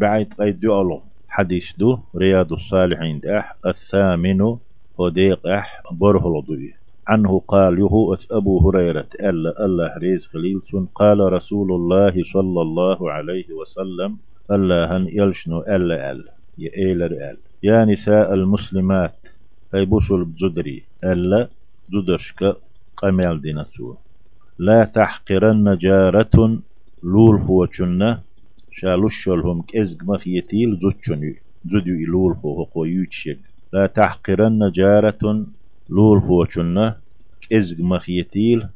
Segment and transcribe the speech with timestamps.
[0.00, 4.56] بعيد قيد دو حديث دو رياض الصالحين داح الثامن
[4.98, 6.74] وديق أح بره لضوي
[7.08, 13.52] عنه قال يهو أبو هريرة ألا الله ريز خليلسون قال رسول الله صلى الله عليه
[13.60, 14.16] وسلم
[14.50, 19.28] ألا هن يلشنو ألا ألا يا إيلر ألا يا نساء المسلمات
[19.74, 21.48] أي بوسل بزدري ألا
[21.92, 22.56] زدرشك
[22.96, 23.94] قمال دينتو
[24.58, 26.36] لا تحقرن جارة
[27.02, 28.29] لول خوچنه
[28.70, 31.34] شالوشلهم كزق مخيتيل زوتشني
[31.64, 33.40] زدو لول خو خو يوتشيك.
[33.72, 35.46] لا تحقرن جارة
[35.88, 36.96] لول خوچنه
[37.50, 38.68] كزق مخيتيل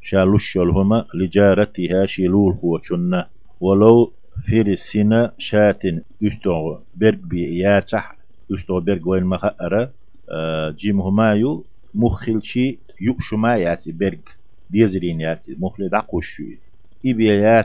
[0.00, 3.26] شالوشلهما لجارتها شلول خوچنه
[3.60, 4.14] ولو
[4.46, 8.18] فيرسنا شاتن استو برق بي ياتح
[8.54, 9.94] استو برق وين مخأرة
[10.30, 14.24] آه، جيم همايو مخلشي يقشما ياتي برق
[14.70, 16.60] ديزرين ياتي مخلد عقوشي
[17.06, 17.62] إبيا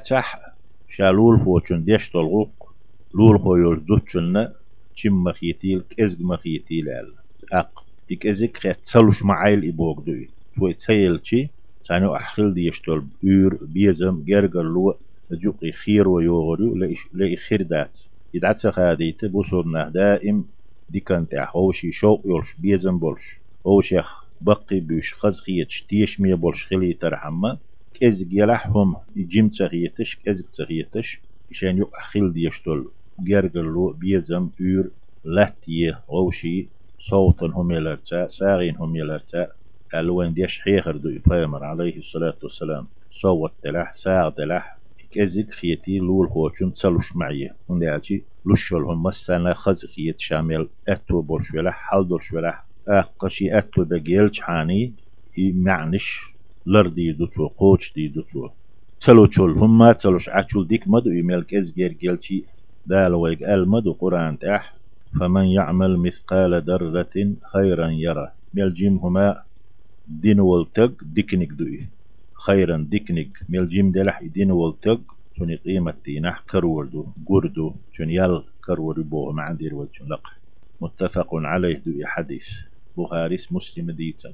[0.95, 2.55] شالول فوچون ديش طلغوق
[3.13, 4.33] لول خويول زوتشن
[4.93, 7.15] چم مخيتيل كزق مخيتيل ال.
[7.53, 7.71] اق
[8.11, 11.49] إك ازك خيت تسلوش معايل إبوغ دوي توي تسيل چي
[11.81, 14.93] سانو أحخل ديش طلب يور بيزم جرجر لو
[15.31, 16.75] جوقي خير ويوغريو
[17.13, 17.99] لأي خير دات.
[18.33, 20.49] يدعت سخاديت بوصورنا دائم
[20.89, 23.41] ديكان تاع هوشي شوق يولش بيزم بولش.
[23.67, 27.59] هوشيخ بقي بيش خزخيتش تيش مية بولش خلي ترحمه
[28.01, 31.21] كزق يلحهم جيم تغيتش كزق تغيتش
[31.51, 32.93] عشان يو أخيل ديشتول
[33.27, 34.91] جرجلو بيزم يور
[35.23, 39.47] لاتيه غوشي صوتا هم يلرتا ساغين هم يلرتا
[39.95, 46.29] الوين ديش حيخر دو إبراهيم عليه الصلاة والسلام صوت تلح ساغ تلح كزق خيتي لول
[46.29, 47.13] خوشن تسلوش
[47.69, 53.57] هندي عجي لشول هم مسانا خز خيت شامل أتو بولش ولا حل دولش ولا أقشي
[53.57, 54.95] أتو بجيل حاني
[55.55, 56.30] معنش
[56.65, 58.49] لر دي دوتو قوش دي دوتو
[58.99, 62.45] تلو چول هما تلوش عچول ديك مدو يميل كز جير جيلشي
[62.85, 64.77] دال ويق ال مدو قرآن تاح
[65.19, 69.43] فمن يعمل مثقال ذرة خيرا يرى ميل جيم هما
[70.07, 71.89] دين والتق ديكنك دوي
[72.45, 75.01] خيرا ديكنك ميل جيم دلح دين والتق
[75.35, 80.27] توني قيمة تينح كروردو قردو تون يل كرور بوه ما عندي روال لق
[80.81, 82.47] متفق عليه دوي حديث
[82.97, 84.33] بخاري مسلم ديتا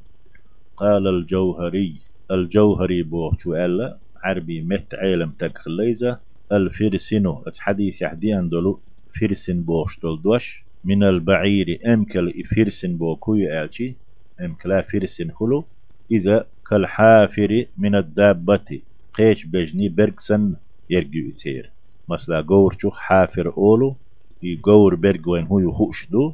[0.77, 6.19] قال الجوهري الجوهري بو شو ألا عربي مت عالم تكخليزة
[6.51, 8.83] الفرسينو حديث يحدي اندلو
[9.19, 10.67] فرسن بوش دوش.
[10.83, 13.97] من البعير امكل فرسن بو كوي ألشي
[14.45, 15.69] امكلا فرسن خلو.
[16.11, 18.81] إذا كالحافر من الدابة
[19.13, 20.55] قيش بجني بركسن
[20.89, 21.73] يرجو يتير.
[22.09, 23.97] مثلا جور شوخ حافر أولو
[24.43, 26.33] يجور برج وين هو يخوش دو.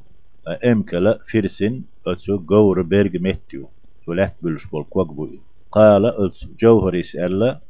[0.66, 3.72] امكلا فرسن أتو جور برج متيو.
[4.08, 6.04] ولات بلش بول كوكبوي قال
[6.62, 7.62] جوهر يسأل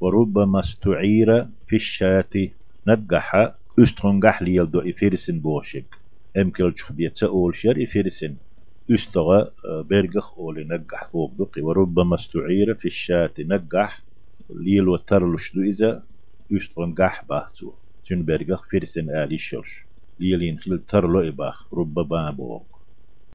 [0.00, 2.30] وربما استعير في الشاة
[2.86, 5.94] نجح استرنجح لي يلدو إفيرسن بوشك.
[6.36, 8.36] أمكل بيتسا أول شر إفيرسن.
[8.90, 9.50] استغى
[9.90, 14.06] برجخ أول نجح بوغدقي وربما استعير في الشاة نجح
[14.50, 16.02] ليل وترلش دو إذا
[16.56, 17.72] استرنجح باهتو.
[18.04, 19.86] تن برجخ فيرسن آلي شرش
[20.20, 20.58] ليلين
[20.88, 22.71] ترلو إباخ ربما بوغ